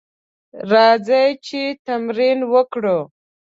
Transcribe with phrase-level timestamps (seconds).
[0.71, 2.99] راځئ چې تمرين وکړو.